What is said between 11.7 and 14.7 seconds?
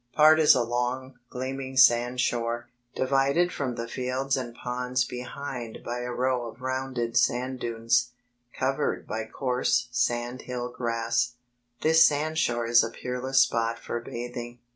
This sandshore is a peerless spot for bathing.